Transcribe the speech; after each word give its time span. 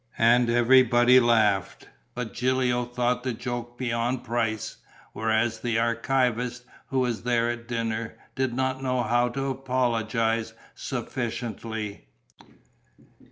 And 0.17 0.49
everybody 0.49 1.19
laughed, 1.19 1.87
but 2.15 2.33
Gilio 2.33 2.85
thought 2.85 3.21
the 3.21 3.33
joke 3.33 3.77
beyond 3.77 4.23
price, 4.23 4.77
whereas 5.13 5.59
the 5.59 5.77
archivist, 5.77 6.65
who 6.87 7.01
was 7.01 7.21
there 7.21 7.51
at 7.51 7.67
dinner, 7.67 8.17
did 8.33 8.51
not 8.55 8.81
know 8.81 9.03
how 9.03 9.29
to 9.29 9.45
apologize 9.51 10.55
sufficiently. 10.73 12.07